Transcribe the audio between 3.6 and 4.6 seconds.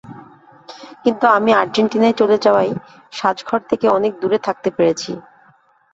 থেকে অনেক দূরে